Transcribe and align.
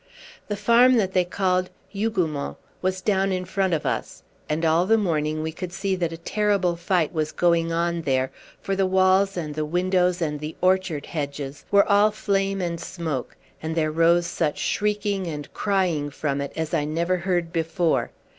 The 0.47 0.55
farm 0.57 0.95
that 0.95 1.13
they 1.13 1.23
called 1.23 1.69
Hougoumont 1.93 2.57
was 2.81 3.01
down 3.01 3.31
in 3.31 3.45
front 3.45 3.75
of 3.75 3.85
us, 3.85 4.23
and 4.49 4.65
all 4.65 4.87
the 4.87 4.97
morning 4.97 5.43
we 5.43 5.51
could 5.51 5.71
see 5.71 5.95
that 5.95 6.11
a 6.11 6.17
terrible 6.17 6.75
fight 6.75 7.13
was 7.13 7.31
going 7.31 7.71
on 7.71 8.01
there, 8.01 8.31
for 8.59 8.75
the 8.75 8.87
walls 8.87 9.37
and 9.37 9.53
the 9.53 9.63
windows 9.63 10.19
and 10.19 10.39
the 10.39 10.55
orchard 10.59 11.05
hedges 11.05 11.65
were 11.69 11.87
all 11.87 12.09
flame 12.09 12.61
and 12.61 12.79
smoke, 12.81 13.35
and 13.61 13.75
there 13.75 13.91
rose 13.91 14.25
such 14.25 14.57
shrieking 14.57 15.27
and 15.27 15.53
crying 15.53 16.09
from 16.09 16.41
it 16.41 16.51
as 16.55 16.73
I 16.73 16.83
never 16.83 17.17
heard 17.17 17.53
before. 17.53 18.09